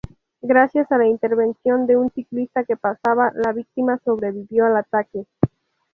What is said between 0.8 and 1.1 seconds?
a la